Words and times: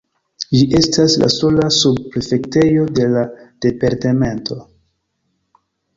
Ĝi 0.53 0.59
estas 0.77 1.17
la 1.23 1.27
sola 1.33 1.67
subprefektejo 1.79 2.85
de 3.01 3.07
la 3.17 3.27
departemento. 3.67 4.59